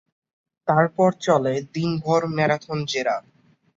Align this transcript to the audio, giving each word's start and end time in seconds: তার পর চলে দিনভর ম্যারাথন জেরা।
তার 0.67 0.85
পর 0.95 1.11
চলে 1.21 1.53
দিনভর 1.73 2.21
ম্যারাথন 2.35 2.79
জেরা। 2.85 3.15